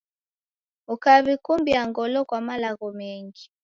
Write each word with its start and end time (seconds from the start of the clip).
Ukaw'ikumbia 0.93 1.81
ngolo 1.89 2.19
kwa 2.29 2.39
malagho 2.47 2.87
mengi. 2.97 3.45